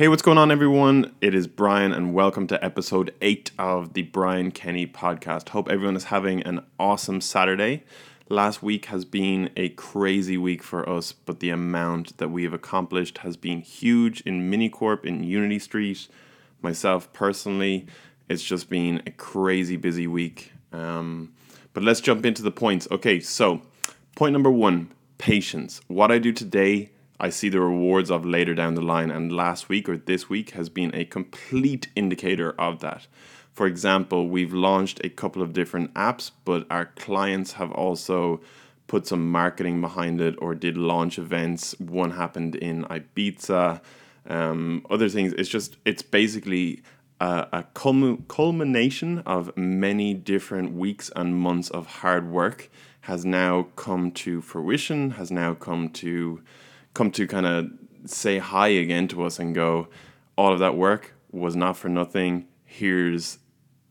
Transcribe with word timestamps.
Hey, 0.00 0.08
what's 0.08 0.22
going 0.22 0.38
on, 0.38 0.50
everyone? 0.50 1.14
It 1.20 1.34
is 1.34 1.46
Brian, 1.46 1.92
and 1.92 2.14
welcome 2.14 2.46
to 2.46 2.64
episode 2.64 3.12
8 3.20 3.50
of 3.58 3.92
the 3.92 4.00
Brian 4.00 4.50
Kenny 4.50 4.86
podcast. 4.86 5.50
Hope 5.50 5.68
everyone 5.68 5.94
is 5.94 6.04
having 6.04 6.42
an 6.44 6.64
awesome 6.78 7.20
Saturday. 7.20 7.84
Last 8.30 8.62
week 8.62 8.86
has 8.86 9.04
been 9.04 9.50
a 9.58 9.68
crazy 9.68 10.38
week 10.38 10.62
for 10.62 10.88
us, 10.88 11.12
but 11.12 11.40
the 11.40 11.50
amount 11.50 12.16
that 12.16 12.30
we 12.30 12.44
have 12.44 12.54
accomplished 12.54 13.18
has 13.18 13.36
been 13.36 13.60
huge 13.60 14.22
in 14.22 14.50
Minicorp, 14.50 15.04
in 15.04 15.22
Unity 15.22 15.58
Street. 15.58 16.08
Myself 16.62 17.12
personally, 17.12 17.86
it's 18.26 18.42
just 18.42 18.70
been 18.70 19.02
a 19.06 19.10
crazy 19.10 19.76
busy 19.76 20.06
week. 20.06 20.54
Um, 20.72 21.34
but 21.74 21.82
let's 21.82 22.00
jump 22.00 22.24
into 22.24 22.40
the 22.40 22.50
points. 22.50 22.88
Okay, 22.90 23.20
so 23.20 23.60
point 24.16 24.32
number 24.32 24.50
one 24.50 24.92
patience. 25.18 25.82
What 25.88 26.10
I 26.10 26.18
do 26.18 26.32
today 26.32 26.88
I 27.20 27.28
see 27.28 27.48
the 27.48 27.60
rewards 27.60 28.10
of 28.10 28.24
later 28.24 28.54
down 28.54 28.74
the 28.74 28.80
line. 28.80 29.10
And 29.10 29.30
last 29.30 29.68
week 29.68 29.88
or 29.88 29.96
this 29.96 30.28
week 30.28 30.50
has 30.50 30.68
been 30.68 30.94
a 30.94 31.04
complete 31.04 31.88
indicator 31.94 32.52
of 32.58 32.80
that. 32.80 33.06
For 33.52 33.66
example, 33.66 34.28
we've 34.28 34.54
launched 34.54 35.00
a 35.04 35.10
couple 35.10 35.42
of 35.42 35.52
different 35.52 35.92
apps, 35.94 36.30
but 36.44 36.66
our 36.70 36.86
clients 36.86 37.52
have 37.52 37.70
also 37.72 38.40
put 38.86 39.06
some 39.06 39.30
marketing 39.30 39.80
behind 39.80 40.20
it 40.20 40.34
or 40.38 40.54
did 40.54 40.76
launch 40.76 41.18
events. 41.18 41.78
One 41.78 42.12
happened 42.12 42.56
in 42.56 42.84
Ibiza. 42.84 43.80
Um, 44.26 44.86
other 44.88 45.08
things. 45.08 45.32
It's 45.34 45.48
just, 45.48 45.76
it's 45.84 46.02
basically 46.02 46.82
a, 47.20 47.46
a 47.52 47.64
culmination 48.28 49.18
of 49.20 49.56
many 49.56 50.14
different 50.14 50.72
weeks 50.72 51.10
and 51.14 51.36
months 51.36 51.68
of 51.70 51.86
hard 51.86 52.30
work 52.30 52.70
has 53.02 53.24
now 53.24 53.66
come 53.76 54.10
to 54.12 54.40
fruition, 54.40 55.12
has 55.12 55.30
now 55.30 55.54
come 55.54 55.88
to 55.88 56.42
come 56.94 57.10
to 57.12 57.26
kind 57.26 57.46
of 57.46 57.70
say 58.06 58.38
hi 58.38 58.68
again 58.68 59.08
to 59.08 59.24
us 59.24 59.38
and 59.38 59.54
go, 59.54 59.88
all 60.36 60.52
of 60.52 60.58
that 60.58 60.76
work 60.76 61.14
was 61.30 61.54
not 61.54 61.76
for 61.76 61.88
nothing. 61.88 62.46
Here's 62.64 63.38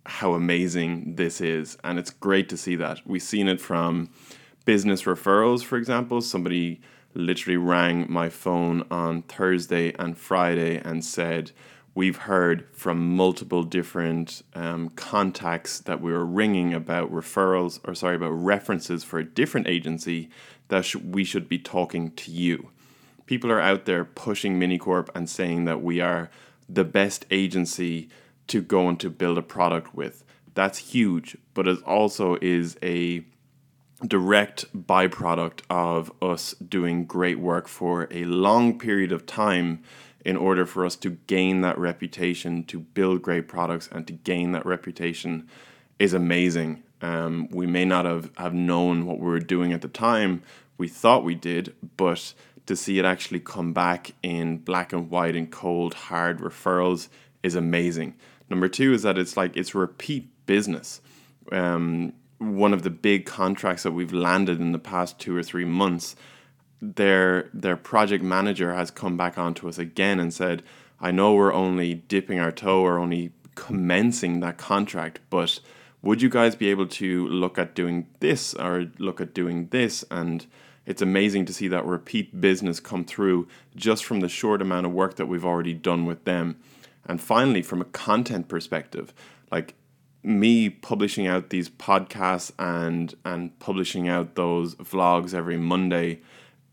how 0.06 0.34
amazing 0.34 1.16
this 1.16 1.42
is. 1.42 1.78
And 1.84 2.00
it's 2.00 2.10
great 2.10 2.50
to 2.50 2.58
see 2.58 2.76
that. 2.76 3.02
We've 3.06 3.22
seen 3.22 3.48
it 3.48 3.62
from 3.62 4.10
business 4.66 5.04
referrals, 5.04 5.64
for 5.64 5.78
example. 5.78 6.22
Somebody 6.22 6.82
literally 7.14 7.58
rang 7.58 8.12
my 8.12 8.30
phone 8.30 8.86
on 8.90 9.22
Thursday 9.24 9.94
and 10.00 10.18
Friday 10.18 10.82
and 10.84 11.04
said, 11.04 11.52
We've 11.96 12.18
heard 12.18 12.68
from 12.72 13.16
multiple 13.16 13.64
different 13.64 14.44
um, 14.54 14.90
contacts 14.90 15.80
that 15.82 16.00
we 16.00 16.12
were 16.14 16.26
ringing 16.26 16.74
about 16.74 17.12
referrals, 17.12 17.80
or 17.84 17.94
sorry, 17.94 18.16
about 18.16 18.30
references 18.30 19.04
for 19.04 19.20
a 19.20 19.26
different 19.26 19.68
agency 19.68 20.30
that 20.70 20.86
sh- 20.86 20.96
we 20.96 21.24
should 21.24 21.50
be 21.50 21.58
talking 21.58 22.12
to 22.12 22.32
you 22.32 22.70
people 23.30 23.52
are 23.52 23.62
out 23.62 23.86
there 23.86 24.04
pushing 24.04 24.60
Minicorp 24.60 25.08
and 25.14 25.30
saying 25.30 25.66
that 25.66 25.84
we 25.84 26.02
are 26.02 26.32
the 26.68 26.84
best 26.84 27.28
agency 27.30 28.10
to 28.48 28.60
go 28.60 28.90
and 28.90 29.00
to 29.00 29.08
build 29.08 29.38
a 29.38 29.44
product 29.44 29.94
with. 29.94 30.24
That's 30.56 30.80
huge, 30.80 31.38
but 31.54 31.68
it 31.68 31.80
also 31.84 32.40
is 32.42 32.76
a 32.82 33.24
direct 34.04 34.66
byproduct 34.76 35.62
of 35.70 36.12
us 36.24 36.56
doing 36.56 37.06
great 37.06 37.38
work 37.38 37.68
for 37.68 38.08
a 38.10 38.26
long 38.26 38.80
period 38.80 39.12
of 39.12 39.28
time 39.28 39.84
in 40.26 40.36
order 40.36 40.66
for 40.66 40.84
us 40.84 40.96
to 40.96 41.12
gain 41.28 41.62
that 41.62 41.78
reputation, 41.78 42.64
to 42.64 42.80
build 42.80 43.22
great 43.22 43.48
products, 43.48 43.88
and 43.92 44.08
to 44.08 44.14
gain 44.14 44.54
that 44.54 44.66
reputation 44.66 45.48
is 46.00 46.16
amazing. 46.16 46.82
Um, 47.04 47.48
we 47.52 47.68
may 47.68 47.86
not 47.86 48.06
have, 48.06 48.32
have 48.38 48.56
known 48.56 49.06
what 49.06 49.20
we 49.20 49.28
were 49.28 49.40
doing 49.40 49.72
at 49.72 49.82
the 49.82 49.88
time. 49.88 50.42
We 50.80 50.88
thought 50.88 51.24
we 51.24 51.36
did, 51.36 51.76
but 51.96 52.34
to 52.70 52.76
see 52.76 53.00
it 53.00 53.06
actually 53.06 53.40
come 53.40 53.74
back 53.74 54.12
in 54.22 54.60
black 54.60 54.94
and 54.94 55.10
white 55.10 55.36
and 55.36 55.50
cold 55.50 55.96
hard 55.96 56.38
referrals 56.38 57.10
is 57.42 57.56
amazing. 57.56 58.14
Number 58.48 58.70
two 58.70 58.94
is 58.94 59.02
that 59.02 59.18
it's 59.18 59.36
like 59.36 59.58
it's 59.58 59.74
repeat 59.74 60.30
business. 60.46 61.02
Um, 61.52 62.14
one 62.38 62.72
of 62.72 62.84
the 62.84 62.92
big 62.92 63.26
contracts 63.26 63.82
that 63.82 63.94
we've 63.94 64.14
landed 64.14 64.62
in 64.62 64.72
the 64.72 64.78
past 64.78 65.18
two 65.18 65.36
or 65.36 65.42
three 65.42 65.66
months, 65.66 66.16
their 66.80 67.50
their 67.56 67.76
project 67.76 68.24
manager 68.24 68.76
has 68.76 68.92
come 68.92 69.18
back 69.18 69.40
onto 69.40 69.68
us 69.68 69.80
again 69.80 70.20
and 70.20 70.32
said, 70.32 70.62
"I 71.00 71.10
know 71.10 71.34
we're 71.34 71.52
only 71.52 71.96
dipping 71.96 72.40
our 72.40 72.52
toe 72.52 72.82
or 72.82 73.00
only 73.00 73.32
commencing 73.56 74.42
that 74.42 74.60
contract, 74.60 75.22
but 75.32 75.60
would 76.04 76.22
you 76.22 76.30
guys 76.30 76.56
be 76.56 76.70
able 76.70 76.86
to 76.86 77.28
look 77.30 77.58
at 77.58 77.74
doing 77.74 78.06
this 78.20 78.54
or 78.54 78.92
look 79.00 79.20
at 79.20 79.34
doing 79.34 79.70
this 79.72 80.06
and?" 80.12 80.46
It's 80.90 81.04
amazing 81.04 81.46
to 81.46 81.54
see 81.54 81.68
that 81.68 81.86
repeat 81.86 82.42
business 82.42 82.80
come 82.80 83.06
through 83.06 83.48
just 83.76 84.04
from 84.04 84.22
the 84.22 84.28
short 84.28 84.60
amount 84.60 84.88
of 84.88 84.92
work 84.92 85.18
that 85.18 85.28
we've 85.28 85.46
already 85.46 85.76
done 85.76 86.08
with 86.08 86.26
them. 86.26 86.58
And 87.06 87.22
finally, 87.22 87.62
from 87.62 87.80
a 87.80 87.86
content 87.86 88.48
perspective, 88.48 89.14
like 89.52 89.76
me 90.24 90.68
publishing 90.68 91.28
out 91.28 91.52
these 91.52 91.70
podcasts 91.70 92.52
and 92.58 93.14
and 93.24 93.58
publishing 93.60 94.10
out 94.10 94.34
those 94.34 94.74
vlogs 94.76 95.32
every 95.36 95.58
Monday, 95.58 96.22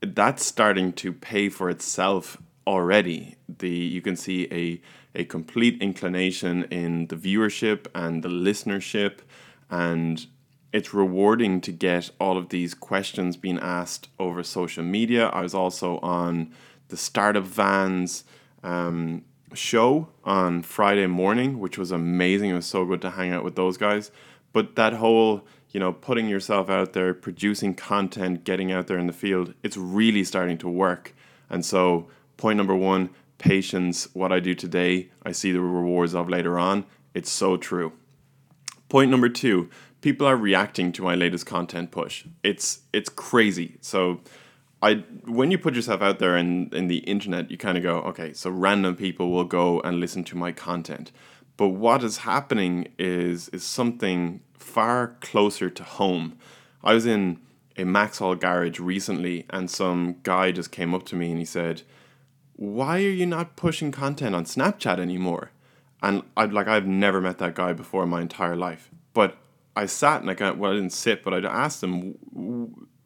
that's 0.00 0.46
starting 0.46 0.94
to 0.94 1.12
pay 1.12 1.50
for 1.50 1.68
itself 1.68 2.38
already. 2.66 3.36
The 3.58 3.68
you 3.68 4.00
can 4.00 4.16
see 4.16 4.48
a 4.50 4.80
a 5.14 5.26
complete 5.26 5.82
inclination 5.82 6.64
in 6.64 7.08
the 7.08 7.16
viewership 7.16 7.86
and 7.94 8.22
the 8.22 8.30
listenership 8.30 9.18
and 9.68 10.26
it's 10.76 10.92
rewarding 10.92 11.58
to 11.62 11.72
get 11.72 12.10
all 12.20 12.36
of 12.36 12.50
these 12.50 12.74
questions 12.74 13.38
being 13.38 13.58
asked 13.58 14.08
over 14.18 14.42
social 14.42 14.84
media. 14.84 15.28
I 15.28 15.40
was 15.40 15.54
also 15.54 15.98
on 16.00 16.52
the 16.88 16.98
Startup 16.98 17.42
Vans 17.42 18.24
um, 18.62 19.24
show 19.54 20.08
on 20.22 20.60
Friday 20.60 21.06
morning, 21.06 21.60
which 21.60 21.78
was 21.78 21.92
amazing. 21.92 22.50
It 22.50 22.56
was 22.56 22.66
so 22.66 22.84
good 22.84 23.00
to 23.00 23.12
hang 23.12 23.32
out 23.32 23.42
with 23.42 23.56
those 23.56 23.78
guys. 23.78 24.10
But 24.52 24.76
that 24.76 24.92
whole, 24.92 25.46
you 25.70 25.80
know, 25.80 25.94
putting 25.94 26.28
yourself 26.28 26.68
out 26.68 26.92
there, 26.92 27.14
producing 27.14 27.74
content, 27.74 28.44
getting 28.44 28.70
out 28.70 28.86
there 28.86 28.98
in 28.98 29.06
the 29.06 29.14
field, 29.14 29.54
it's 29.62 29.78
really 29.78 30.24
starting 30.24 30.58
to 30.58 30.68
work. 30.68 31.14
And 31.48 31.64
so, 31.64 32.08
point 32.36 32.58
number 32.58 32.76
one 32.76 33.08
patience. 33.38 34.08
What 34.14 34.30
I 34.30 34.40
do 34.40 34.54
today, 34.54 35.08
I 35.22 35.32
see 35.32 35.52
the 35.52 35.60
rewards 35.62 36.14
of 36.14 36.28
later 36.28 36.58
on. 36.58 36.84
It's 37.14 37.30
so 37.30 37.56
true. 37.56 37.94
Point 38.90 39.10
number 39.10 39.30
two 39.30 39.70
people 40.06 40.24
are 40.24 40.36
reacting 40.36 40.92
to 40.92 41.02
my 41.02 41.16
latest 41.16 41.46
content 41.46 41.90
push. 41.90 42.24
It's 42.44 42.82
it's 42.92 43.08
crazy. 43.08 43.76
So 43.80 44.20
I 44.80 45.02
when 45.24 45.50
you 45.50 45.58
put 45.58 45.74
yourself 45.74 46.00
out 46.00 46.20
there 46.20 46.36
in, 46.36 46.70
in 46.72 46.86
the 46.86 46.98
internet, 46.98 47.50
you 47.50 47.58
kind 47.58 47.76
of 47.76 47.82
go, 47.82 47.96
okay, 48.10 48.32
so 48.32 48.48
random 48.48 48.94
people 48.94 49.32
will 49.32 49.50
go 49.60 49.80
and 49.80 49.98
listen 49.98 50.22
to 50.26 50.36
my 50.36 50.52
content. 50.52 51.10
But 51.56 51.70
what 51.70 52.04
is 52.04 52.18
happening 52.18 52.86
is 53.00 53.48
is 53.48 53.64
something 53.64 54.42
far 54.54 55.16
closer 55.20 55.68
to 55.70 55.82
home. 55.82 56.38
I 56.84 56.94
was 56.94 57.04
in 57.04 57.40
a 57.76 57.82
Maxol 57.82 58.38
garage 58.38 58.78
recently 58.78 59.44
and 59.50 59.68
some 59.68 60.18
guy 60.22 60.52
just 60.52 60.70
came 60.70 60.94
up 60.94 61.04
to 61.06 61.16
me 61.16 61.30
and 61.30 61.40
he 61.40 61.44
said, 61.44 61.82
Why 62.54 62.98
are 62.98 63.16
you 63.22 63.26
not 63.26 63.56
pushing 63.56 63.90
content 63.90 64.36
on 64.36 64.44
Snapchat 64.44 65.00
anymore? 65.00 65.50
And 66.00 66.22
I'd 66.36 66.52
like 66.52 66.68
I've 66.68 66.86
never 66.86 67.20
met 67.20 67.38
that 67.38 67.56
guy 67.56 67.72
before 67.72 68.04
in 68.04 68.08
my 68.10 68.20
entire 68.20 68.54
life. 68.54 68.88
But 69.12 69.38
I 69.76 69.86
sat 69.86 70.22
and 70.22 70.30
I 70.30 70.34
got 70.34 70.56
well, 70.56 70.72
I 70.72 70.74
didn't 70.74 70.92
sit, 70.92 71.22
but 71.22 71.34
I 71.34 71.38
asked 71.46 71.82
them, 71.82 72.16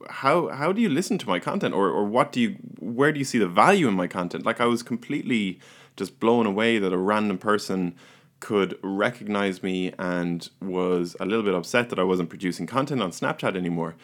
how 0.08 0.48
how 0.48 0.72
do 0.72 0.80
you 0.80 0.88
listen 0.88 1.18
to 1.18 1.28
my 1.28 1.40
content, 1.40 1.74
or 1.74 1.88
or 1.90 2.04
what 2.04 2.32
do 2.32 2.40
you 2.40 2.56
where 2.78 3.12
do 3.12 3.18
you 3.18 3.24
see 3.24 3.38
the 3.38 3.48
value 3.48 3.88
in 3.88 3.94
my 3.94 4.06
content? 4.06 4.46
Like 4.46 4.60
I 4.60 4.66
was 4.66 4.82
completely 4.82 5.58
just 5.96 6.20
blown 6.20 6.46
away 6.46 6.78
that 6.78 6.92
a 6.92 6.96
random 6.96 7.38
person 7.38 7.94
could 8.38 8.78
recognize 8.82 9.62
me 9.62 9.92
and 9.98 10.48
was 10.62 11.14
a 11.20 11.26
little 11.26 11.44
bit 11.44 11.54
upset 11.54 11.90
that 11.90 11.98
I 11.98 12.04
wasn't 12.04 12.30
producing 12.30 12.66
content 12.66 13.02
on 13.02 13.10
Snapchat 13.10 13.54
anymore. 13.54 13.96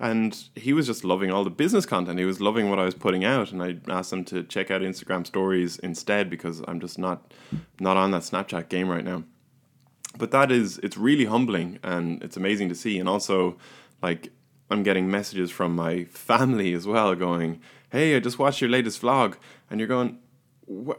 And 0.00 0.36
he 0.56 0.72
was 0.72 0.86
just 0.86 1.04
loving 1.04 1.30
all 1.30 1.44
the 1.44 1.50
business 1.50 1.86
content. 1.86 2.18
He 2.18 2.24
was 2.24 2.40
loving 2.40 2.68
what 2.68 2.78
I 2.78 2.84
was 2.84 2.94
putting 2.94 3.24
out, 3.24 3.52
and 3.52 3.62
I 3.62 3.76
asked 3.88 4.12
him 4.12 4.24
to 4.26 4.42
check 4.42 4.70
out 4.70 4.80
Instagram 4.80 5.26
stories 5.26 5.78
instead 5.78 6.28
because 6.28 6.62
I'm 6.66 6.80
just 6.80 6.98
not 6.98 7.32
not 7.78 7.96
on 7.96 8.10
that 8.10 8.22
Snapchat 8.22 8.68
game 8.70 8.88
right 8.88 9.04
now 9.04 9.22
but 10.18 10.30
that 10.30 10.50
is 10.50 10.78
it's 10.78 10.96
really 10.96 11.24
humbling 11.24 11.78
and 11.82 12.22
it's 12.22 12.36
amazing 12.36 12.68
to 12.68 12.74
see. 12.74 12.98
And 12.98 13.08
also 13.08 13.56
like 14.02 14.32
i'm 14.70 14.82
getting 14.82 15.10
messages 15.10 15.50
from 15.50 15.74
my 15.74 16.04
family 16.10 16.72
as 16.72 16.86
well 16.86 17.14
going 17.14 17.60
hey 17.90 18.16
i 18.16 18.20
just 18.20 18.38
watched 18.38 18.60
your 18.60 18.70
latest 18.70 19.02
vlog. 19.02 19.36
And 19.70 19.80
you're 19.80 19.88
going 19.88 20.18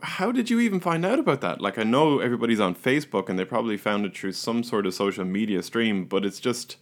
how 0.01 0.31
did 0.31 0.49
you 0.49 0.61
even 0.61 0.79
find 0.79 1.05
out 1.05 1.19
about 1.19 1.41
that? 1.41 1.61
Like 1.61 1.77
i 1.77 1.83
know 1.83 2.19
everybody's 2.19 2.59
on 2.59 2.75
facebook 2.75 3.29
and 3.29 3.37
they 3.37 3.45
probably 3.45 3.77
found 3.77 4.05
it 4.05 4.17
through 4.17 4.33
some 4.33 4.63
sort 4.63 4.85
of 4.85 4.93
social 4.93 5.25
media 5.25 5.61
stream 5.63 6.05
but 6.05 6.25
it's 6.25 6.39
just 6.39 6.77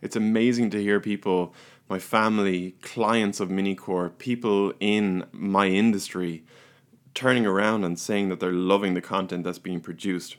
it's 0.00 0.16
amazing 0.16 0.70
to 0.70 0.80
hear 0.80 1.00
people 1.00 1.54
my 1.88 1.98
family 1.98 2.72
clients 2.82 3.40
of 3.40 3.48
MiniCorp 3.48 4.18
people 4.18 4.74
in 4.78 5.24
my 5.32 5.68
industry 5.68 6.44
turning 7.14 7.46
around 7.46 7.82
and 7.82 7.98
saying 7.98 8.28
that 8.28 8.38
they're 8.38 8.52
loving 8.52 8.94
the 8.94 9.00
content 9.00 9.42
that's 9.42 9.58
being 9.58 9.80
produced 9.80 10.36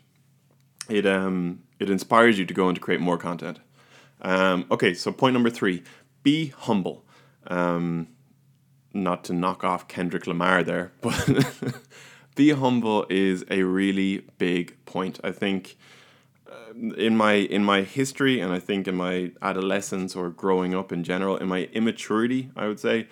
it 0.89 1.05
um 1.05 1.63
it 1.79 1.89
inspires 1.89 2.37
you 2.37 2.45
to 2.45 2.53
go 2.53 2.67
and 2.67 2.75
to 2.75 2.81
create 2.81 2.99
more 2.99 3.17
content. 3.17 3.59
Um, 4.21 4.65
okay, 4.69 4.93
so 4.93 5.11
point 5.11 5.33
number 5.33 5.49
three: 5.49 5.83
be 6.23 6.47
humble. 6.47 7.05
Um, 7.47 8.07
not 8.93 9.23
to 9.25 9.33
knock 9.33 9.63
off 9.63 9.87
Kendrick 9.87 10.27
Lamar 10.27 10.63
there, 10.63 10.91
but 11.01 11.29
be 12.35 12.51
humble 12.51 13.05
is 13.09 13.43
a 13.49 13.63
really 13.63 14.25
big 14.37 14.75
point. 14.85 15.19
I 15.23 15.31
think 15.31 15.77
uh, 16.49 16.93
in 16.97 17.15
my 17.15 17.33
in 17.33 17.63
my 17.63 17.81
history 17.81 18.39
and 18.39 18.51
I 18.51 18.59
think 18.59 18.87
in 18.87 18.95
my 18.95 19.31
adolescence 19.41 20.15
or 20.15 20.29
growing 20.29 20.73
up 20.73 20.91
in 20.91 21.03
general, 21.03 21.37
in 21.37 21.47
my 21.47 21.69
immaturity, 21.73 22.49
I 22.55 22.67
would 22.67 22.79
say, 22.79 23.07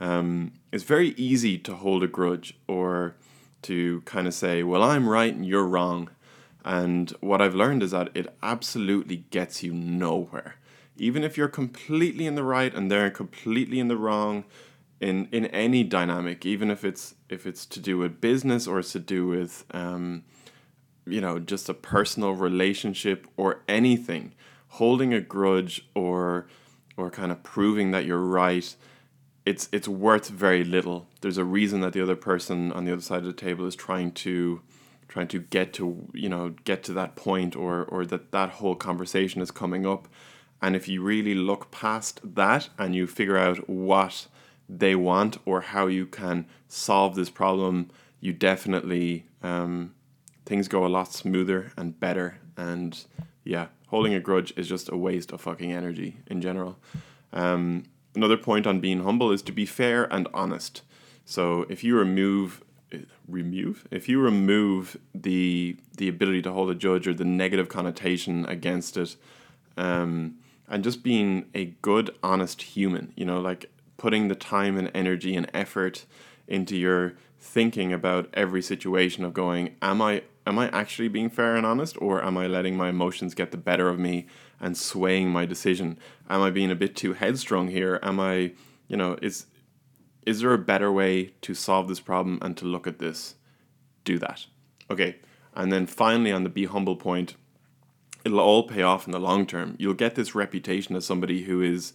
um, 0.00 0.52
it's 0.72 0.84
very 0.84 1.10
easy 1.10 1.58
to 1.58 1.74
hold 1.74 2.02
a 2.02 2.08
grudge 2.08 2.58
or 2.66 3.16
to 3.62 4.00
kind 4.02 4.26
of 4.26 4.34
say, 4.34 4.62
"Well, 4.62 4.82
I'm 4.82 5.08
right 5.08 5.34
and 5.34 5.46
you're 5.46 5.66
wrong." 5.66 6.10
And 6.64 7.10
what 7.20 7.40
I've 7.40 7.54
learned 7.54 7.82
is 7.82 7.92
that 7.92 8.10
it 8.14 8.34
absolutely 8.42 9.18
gets 9.30 9.62
you 9.62 9.72
nowhere. 9.72 10.56
Even 10.96 11.24
if 11.24 11.36
you're 11.38 11.48
completely 11.48 12.26
in 12.26 12.34
the 12.34 12.44
right 12.44 12.74
and 12.74 12.90
they're 12.90 13.10
completely 13.10 13.80
in 13.80 13.88
the 13.88 13.96
wrong, 13.96 14.44
in 15.00 15.28
in 15.32 15.46
any 15.46 15.82
dynamic, 15.82 16.44
even 16.44 16.70
if 16.70 16.84
it's 16.84 17.14
if 17.28 17.46
it's 17.46 17.64
to 17.66 17.80
do 17.80 17.98
with 17.98 18.20
business 18.20 18.66
or 18.66 18.78
it's 18.80 18.92
to 18.92 19.00
do 19.00 19.26
with 19.26 19.64
um, 19.70 20.24
you 21.06 21.20
know 21.20 21.38
just 21.38 21.68
a 21.68 21.74
personal 21.74 22.32
relationship 22.32 23.26
or 23.36 23.62
anything, 23.66 24.34
holding 24.68 25.14
a 25.14 25.20
grudge 25.20 25.88
or 25.94 26.46
or 26.96 27.10
kind 27.10 27.32
of 27.32 27.42
proving 27.42 27.92
that 27.92 28.04
you're 28.04 28.18
right, 28.18 28.76
it's 29.46 29.68
it's 29.72 29.88
worth 29.88 30.28
very 30.28 30.64
little. 30.64 31.06
There's 31.22 31.38
a 31.38 31.44
reason 31.44 31.80
that 31.80 31.94
the 31.94 32.02
other 32.02 32.16
person 32.16 32.70
on 32.72 32.84
the 32.84 32.92
other 32.92 33.02
side 33.02 33.20
of 33.20 33.26
the 33.26 33.32
table 33.32 33.66
is 33.66 33.74
trying 33.74 34.12
to 34.12 34.60
trying 35.10 35.28
to 35.28 35.40
get 35.40 35.72
to 35.74 36.08
you 36.14 36.28
know 36.28 36.54
get 36.64 36.82
to 36.84 36.92
that 36.94 37.16
point 37.16 37.54
or 37.54 37.84
or 37.84 38.06
that 38.06 38.32
that 38.32 38.50
whole 38.50 38.74
conversation 38.74 39.42
is 39.42 39.50
coming 39.50 39.84
up 39.86 40.08
and 40.62 40.76
if 40.76 40.88
you 40.88 41.02
really 41.02 41.34
look 41.34 41.70
past 41.70 42.20
that 42.22 42.68
and 42.78 42.94
you 42.94 43.06
figure 43.06 43.38
out 43.38 43.68
what 43.68 44.26
they 44.68 44.94
want 44.94 45.38
or 45.44 45.62
how 45.62 45.86
you 45.86 46.06
can 46.06 46.46
solve 46.68 47.14
this 47.14 47.30
problem, 47.30 47.90
you 48.20 48.32
definitely 48.32 49.24
um, 49.42 49.94
things 50.44 50.68
go 50.68 50.84
a 50.84 50.88
lot 50.88 51.12
smoother 51.12 51.72
and 51.76 51.98
better. 51.98 52.38
And 52.56 53.02
yeah, 53.42 53.68
holding 53.88 54.14
a 54.14 54.20
grudge 54.20 54.52
is 54.56 54.68
just 54.68 54.90
a 54.90 54.96
waste 54.96 55.32
of 55.32 55.40
fucking 55.40 55.72
energy 55.72 56.18
in 56.26 56.42
general. 56.42 56.78
Um, 57.32 57.84
another 58.14 58.36
point 58.36 58.66
on 58.66 58.80
being 58.80 59.02
humble 59.02 59.32
is 59.32 59.42
to 59.42 59.52
be 59.52 59.64
fair 59.64 60.04
and 60.12 60.28
honest. 60.34 60.82
So 61.24 61.64
if 61.70 61.82
you 61.82 61.96
remove 61.96 62.62
remove. 63.28 63.86
If 63.90 64.08
you 64.08 64.20
remove 64.20 64.96
the 65.14 65.76
the 65.96 66.08
ability 66.08 66.42
to 66.42 66.52
hold 66.52 66.70
a 66.70 66.74
judge 66.74 67.06
or 67.06 67.14
the 67.14 67.24
negative 67.24 67.68
connotation 67.68 68.46
against 68.46 68.96
it 68.96 69.16
um, 69.76 70.36
and 70.68 70.84
just 70.84 71.02
being 71.02 71.46
a 71.54 71.66
good 71.82 72.14
honest 72.22 72.62
human 72.62 73.12
you 73.16 73.24
know 73.24 73.40
like 73.40 73.70
putting 73.96 74.28
the 74.28 74.34
time 74.34 74.78
and 74.78 74.90
energy 74.94 75.34
and 75.34 75.50
effort 75.52 76.06
into 76.48 76.76
your 76.76 77.14
thinking 77.38 77.92
about 77.92 78.28
every 78.34 78.62
situation 78.62 79.24
of 79.24 79.32
going 79.32 79.74
am 79.82 80.00
i 80.00 80.22
am 80.46 80.58
i 80.58 80.68
actually 80.70 81.08
being 81.08 81.30
fair 81.30 81.56
and 81.56 81.66
honest 81.66 81.96
or 82.00 82.24
am 82.24 82.36
i 82.36 82.46
letting 82.46 82.76
my 82.76 82.88
emotions 82.88 83.34
get 83.34 83.50
the 83.50 83.56
better 83.56 83.88
of 83.88 83.98
me 83.98 84.26
and 84.60 84.76
swaying 84.76 85.30
my 85.30 85.46
decision? 85.46 85.98
Am 86.28 86.42
i 86.42 86.50
being 86.50 86.70
a 86.70 86.76
bit 86.76 86.94
too 86.94 87.14
headstrong 87.14 87.68
here? 87.68 87.98
Am 88.02 88.20
i 88.20 88.52
you 88.88 88.96
know 88.96 89.16
is 89.22 89.46
is 90.26 90.40
there 90.40 90.52
a 90.52 90.58
better 90.58 90.92
way 90.92 91.32
to 91.42 91.54
solve 91.54 91.88
this 91.88 92.00
problem 92.00 92.38
and 92.42 92.56
to 92.56 92.64
look 92.64 92.86
at 92.86 92.98
this? 92.98 93.34
Do 94.04 94.18
that. 94.18 94.46
Okay. 94.90 95.16
And 95.54 95.72
then 95.72 95.86
finally 95.86 96.32
on 96.32 96.44
the 96.44 96.50
be 96.50 96.66
humble 96.66 96.96
point 96.96 97.34
it'll 98.24 98.40
all 98.40 98.64
pay 98.64 98.82
off 98.82 99.06
in 99.06 99.12
the 99.12 99.18
long 99.18 99.46
term. 99.46 99.76
You'll 99.78 99.94
get 99.94 100.14
this 100.14 100.34
reputation 100.34 100.94
as 100.94 101.06
somebody 101.06 101.42
who 101.42 101.62
is 101.62 101.92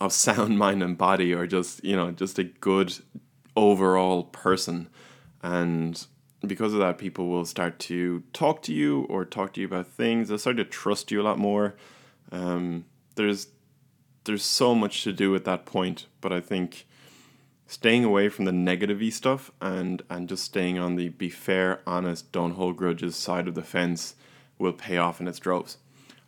of 0.00 0.12
sound 0.24 0.58
mind 0.58 0.82
and 0.82 0.96
body 0.96 1.32
or 1.32 1.46
just 1.46 1.84
you 1.84 1.96
know 1.96 2.10
just 2.10 2.38
a 2.38 2.44
good 2.44 2.94
overall 3.56 4.24
person. 4.24 4.88
And 5.42 6.06
because 6.46 6.72
of 6.72 6.80
that 6.80 6.98
people 6.98 7.28
will 7.28 7.44
start 7.44 7.78
to 7.78 8.22
talk 8.32 8.62
to 8.62 8.72
you 8.72 9.02
or 9.08 9.24
talk 9.24 9.54
to 9.54 9.60
you 9.60 9.66
about 9.66 9.86
things. 9.86 10.28
They'll 10.28 10.38
start 10.38 10.56
to 10.58 10.64
trust 10.64 11.10
you 11.10 11.20
a 11.20 11.24
lot 11.24 11.38
more. 11.38 11.74
Um, 12.30 12.84
there's 13.16 13.48
there's 14.24 14.44
so 14.44 14.74
much 14.74 15.02
to 15.04 15.12
do 15.12 15.34
at 15.34 15.44
that 15.44 15.66
point 15.66 16.06
but 16.20 16.32
i 16.32 16.40
think 16.40 16.86
staying 17.66 18.04
away 18.04 18.28
from 18.28 18.44
the 18.44 18.52
negative 18.52 19.02
stuff 19.12 19.50
and 19.60 20.02
and 20.10 20.28
just 20.28 20.44
staying 20.44 20.78
on 20.78 20.96
the 20.96 21.08
be 21.08 21.28
fair 21.28 21.80
honest 21.86 22.30
don't 22.32 22.52
hold 22.52 22.76
grudges 22.76 23.16
side 23.16 23.48
of 23.48 23.54
the 23.54 23.62
fence 23.62 24.14
will 24.58 24.72
pay 24.72 24.96
off 24.96 25.20
in 25.20 25.28
its 25.28 25.38
droves 25.38 25.78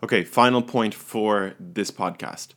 okay 0.02 0.24
final 0.24 0.62
point 0.62 0.94
for 0.94 1.54
this 1.60 1.90
podcast 1.90 2.54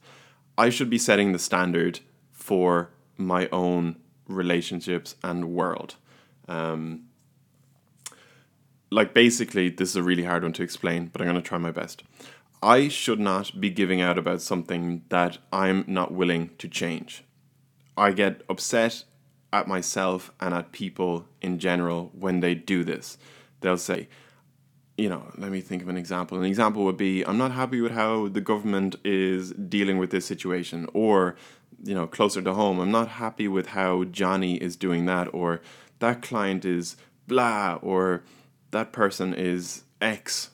I 0.60 0.70
should 0.70 0.90
be 0.90 0.98
setting 0.98 1.32
the 1.32 1.40
standard 1.40 2.02
for 2.34 2.90
my 3.16 3.48
own 3.50 3.96
relationships 4.28 5.16
and 5.24 5.54
world. 5.54 5.96
Um, 6.50 7.06
like 8.92 9.14
basically, 9.14 9.70
this 9.70 9.92
is 9.92 9.96
a 9.96 10.04
really 10.04 10.26
hard 10.26 10.44
one 10.44 10.52
to 10.52 10.64
explain, 10.64 11.06
but 11.06 11.22
I'm 11.22 11.28
going 11.28 11.42
to 11.42 11.48
try 11.48 11.58
my 11.58 11.72
best. 11.72 12.04
I 12.62 12.90
should 12.90 13.22
not 13.22 13.62
be 13.62 13.70
giving 13.70 14.02
out 14.02 14.18
about 14.18 14.42
something 14.42 15.04
that 15.08 15.38
I'm 15.54 15.86
not 15.88 16.12
willing 16.12 16.50
to 16.58 16.68
change. 16.68 17.24
I 18.00 18.12
get 18.12 18.42
upset 18.50 19.04
at 19.52 19.68
myself 19.68 20.32
and 20.40 20.54
at 20.54 20.72
people 20.72 21.26
in 21.42 21.60
general 21.60 22.12
when 22.14 22.40
they 22.40 22.56
do 22.56 22.84
this. 22.84 23.18
They'll 23.62 23.78
say, 23.78 24.08
you 24.98 25.10
know, 25.10 25.24
let 25.38 25.52
me 25.52 25.62
think 25.62 25.82
of 25.82 25.90
an 25.90 25.98
example. 25.98 26.38
An 26.38 26.46
example 26.46 26.84
would 26.86 26.98
be 26.98 27.24
I'm 27.24 27.38
not 27.38 27.52
happy 27.52 27.82
with 27.82 27.92
how 27.92 28.28
the 28.28 28.42
government 28.42 28.96
is 29.04 29.52
dealing 29.52 29.98
with 29.98 30.12
this 30.12 30.26
situation, 30.26 30.88
or, 30.94 31.36
you 31.84 31.96
know, 31.96 32.08
closer 32.08 32.42
to 32.42 32.54
home, 32.54 32.80
I'm 32.80 32.92
not 32.92 33.08
happy 33.08 33.48
with 33.48 33.68
how 33.68 34.04
Johnny 34.06 34.56
is 34.56 34.76
doing 34.76 35.06
that, 35.06 35.34
or 35.34 35.62
that 36.00 36.22
client 36.22 36.66
is 36.66 36.96
blah, 37.28 37.80
or 37.82 38.24
that 38.72 38.92
person 38.92 39.34
is 39.34 39.84
X. 40.02 40.52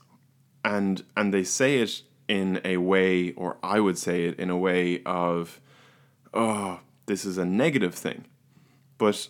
And 0.63 1.03
and 1.15 1.33
they 1.33 1.43
say 1.43 1.79
it 1.79 2.01
in 2.27 2.61
a 2.63 2.77
way, 2.77 3.33
or 3.33 3.57
I 3.61 3.79
would 3.79 3.97
say 3.97 4.25
it 4.25 4.39
in 4.39 4.49
a 4.49 4.57
way 4.57 5.03
of, 5.05 5.59
oh, 6.33 6.79
this 7.05 7.25
is 7.25 7.37
a 7.37 7.45
negative 7.45 7.93
thing. 7.93 8.25
But 8.97 9.27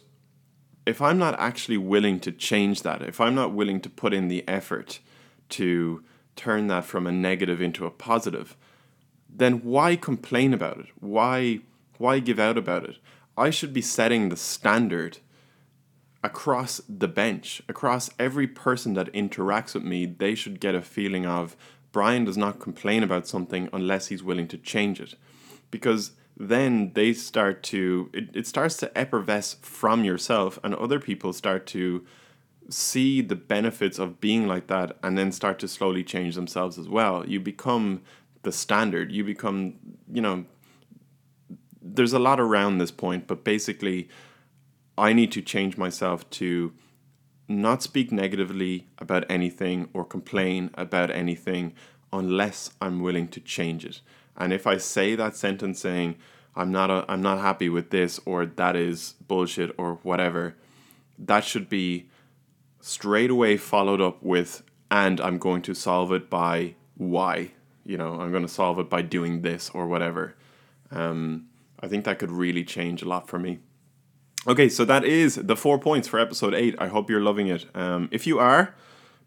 if 0.86 1.02
I'm 1.02 1.18
not 1.18 1.40
actually 1.40 1.78
willing 1.78 2.20
to 2.22 2.32
change 2.32 2.84
that, 2.84 3.02
if 3.02 3.20
I'm 3.20 3.36
not 3.36 3.54
willing 3.54 3.82
to 3.82 3.90
put 3.90 4.14
in 4.14 4.28
the 4.28 4.48
effort 4.48 5.00
to 5.50 6.04
turn 6.36 6.68
that 6.68 6.86
from 6.86 7.08
a 7.08 7.12
negative 7.12 7.62
into 7.62 7.86
a 7.86 7.92
positive, 7.92 8.56
then 9.30 9.64
why 9.64 9.96
complain 9.96 10.54
about 10.54 10.80
it? 10.80 10.88
Why 11.00 11.62
why 11.98 12.20
give 12.20 12.40
out 12.40 12.58
about 12.58 12.84
it? 12.84 12.98
I 13.38 13.50
should 13.50 13.74
be 13.74 13.82
setting 13.82 14.30
the 14.30 14.36
standard 14.36 15.20
across 16.26 16.82
the 16.90 17.08
bench, 17.08 17.62
across 17.70 18.10
every 18.18 18.48
person 18.48 18.96
that 18.96 19.14
interacts 19.14 19.76
with 19.76 19.84
me, 19.84 20.06
they 20.06 20.34
should 20.34 20.60
get 20.60 20.74
a 20.74 20.82
feeling 20.82 21.26
of 21.26 21.56
Brian 21.92 22.26
does 22.26 22.36
not 22.36 22.60
complain 22.60 23.04
about 23.04 23.28
something 23.28 23.70
unless 23.72 24.08
he's 24.08 24.24
willing 24.24 24.48
to 24.50 24.58
change 24.58 25.00
it. 25.00 25.14
Because 25.70 26.12
then 26.38 26.92
they 26.94 27.14
start 27.14 27.64
to 27.64 28.10
it, 28.14 28.30
it 28.34 28.48
starts 28.48 28.78
to 28.78 28.98
effervesce 28.98 29.56
from 29.62 30.04
yourself 30.04 30.60
and 30.64 30.76
other 30.76 31.00
people 31.00 31.34
start 31.34 31.66
to 31.68 32.06
see 32.70 33.22
the 33.22 33.36
benefits 33.36 34.00
of 34.00 34.20
being 34.20 34.48
like 34.48 34.68
that 34.68 34.98
and 35.04 35.18
then 35.18 35.32
start 35.32 35.60
to 35.60 35.68
slowly 35.68 36.04
change 36.04 36.36
themselves 36.36 36.78
as 36.78 36.90
well. 36.90 37.28
You 37.28 37.40
become 37.40 38.02
the 38.42 38.52
standard. 38.52 39.12
You 39.12 39.24
become 39.24 39.76
you 40.12 40.22
know 40.22 40.46
there's 41.86 42.14
a 42.14 42.20
lot 42.20 42.40
around 42.40 42.80
this 42.80 42.92
point 42.92 43.28
but 43.28 43.44
basically 43.44 44.10
i 44.98 45.14
need 45.14 45.32
to 45.32 45.42
change 45.42 45.78
myself 45.78 46.28
to 46.32 46.74
not 47.48 47.84
speak 47.84 48.12
negatively 48.12 48.88
about 48.98 49.24
anything 49.30 49.88
or 49.94 50.04
complain 50.04 50.72
about 50.74 51.12
anything 51.12 51.74
unless 52.12 52.72
i'm 52.82 53.02
willing 53.02 53.28
to 53.28 53.40
change 53.40 53.86
it 53.86 54.02
and 54.38 54.54
if 54.54 54.68
I 54.68 54.78
say 54.78 55.16
that 55.16 55.36
sentence 55.36 55.80
saying 55.80 56.16
I'm 56.56 56.72
not 56.72 56.90
a, 56.90 57.06
I'm 57.08 57.22
not 57.22 57.40
happy 57.40 57.70
with 57.70 57.90
this 57.90 58.20
or 58.26 58.46
that 58.46 58.76
is 58.76 59.16
bullshit 59.28 59.74
or 59.78 60.00
whatever, 60.04 60.56
that 61.20 61.44
should 61.44 61.70
be 61.70 62.10
straight 62.80 63.30
away 63.30 63.58
followed 63.58 64.02
up 64.02 64.22
with 64.22 64.64
and 64.92 65.20
I'm 65.20 65.38
going 65.38 65.62
to 65.64 65.76
solve 65.76 66.12
it 66.14 66.30
by 66.30 66.76
why. 66.96 67.52
You 67.86 67.98
know, 67.98 68.20
I'm 68.20 68.32
going 68.32 68.44
to 68.44 68.50
solve 68.50 68.80
it 68.80 68.90
by 68.90 69.02
doing 69.02 69.42
this 69.42 69.70
or 69.74 69.88
whatever. 69.88 70.36
Um, 70.92 71.48
I 71.80 71.88
think 71.88 72.06
that 72.06 72.20
could 72.20 72.32
really 72.32 72.64
change 72.64 73.02
a 73.02 73.08
lot 73.08 73.28
for 73.28 73.38
me. 73.38 73.60
Okay, 74.48 74.70
so 74.70 74.86
that 74.86 75.04
is 75.04 75.36
the 75.36 75.56
four 75.56 75.80
points 75.80 76.08
for 76.08 76.20
episode 76.20 76.54
eight. 76.54 76.76
I 76.78 76.88
hope 76.88 77.10
you're 77.10 77.22
loving 77.22 77.48
it. 77.48 77.66
Um, 77.74 78.10
if 78.12 78.28
you 78.28 78.40
are, 78.40 78.76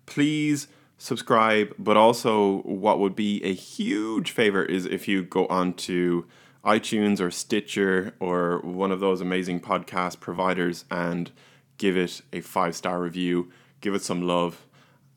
please 0.06 0.68
subscribe, 0.98 1.74
but 1.78 1.96
also 1.96 2.58
what 2.62 2.98
would 2.98 3.14
be 3.14 3.42
a 3.44 3.54
huge 3.54 4.32
favor 4.32 4.64
is 4.64 4.84
if 4.84 5.08
you 5.08 5.22
go 5.22 5.46
on 5.46 5.72
to 5.72 6.26
iTunes 6.64 7.20
or 7.20 7.30
Stitcher 7.30 8.14
or 8.20 8.60
one 8.60 8.90
of 8.90 9.00
those 9.00 9.20
amazing 9.20 9.60
podcast 9.60 10.20
providers 10.20 10.84
and 10.90 11.30
give 11.78 11.96
it 11.96 12.20
a 12.32 12.40
five 12.40 12.74
star 12.74 13.00
review, 13.00 13.50
give 13.80 13.94
it 13.94 14.02
some 14.02 14.22
love, 14.22 14.66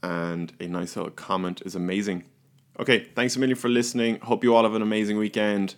and 0.04 0.54
a 0.60 0.68
nice 0.68 0.96
little 0.96 1.12
comment 1.12 1.62
is 1.66 1.76
amazing. 1.76 2.24
Okay, 2.80 3.10
thanks 3.16 3.36
a 3.36 3.40
million 3.40 3.58
for 3.58 3.70
listening. 3.70 4.20
Hope 4.20 4.44
you 4.44 4.56
all 4.56 4.64
have 4.64 4.76
an 4.76 4.82
amazing 4.82 5.18
weekend. 5.18 5.76